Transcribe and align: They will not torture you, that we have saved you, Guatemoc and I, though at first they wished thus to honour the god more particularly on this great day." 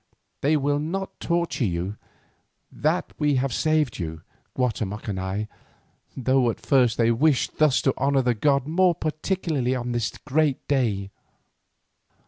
They 0.41 0.57
will 0.57 0.79
not 0.79 1.19
torture 1.19 1.63
you, 1.63 1.95
that 2.71 3.13
we 3.19 3.35
have 3.35 3.53
saved 3.53 3.99
you, 3.99 4.23
Guatemoc 4.55 5.07
and 5.07 5.19
I, 5.19 5.47
though 6.17 6.49
at 6.49 6.59
first 6.59 6.97
they 6.97 7.11
wished 7.11 7.59
thus 7.59 7.83
to 7.83 7.95
honour 7.99 8.23
the 8.23 8.33
god 8.33 8.65
more 8.65 8.95
particularly 8.95 9.75
on 9.75 9.91
this 9.91 10.11
great 10.25 10.67
day." 10.67 11.11